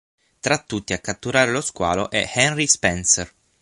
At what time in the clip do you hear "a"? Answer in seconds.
0.93-0.97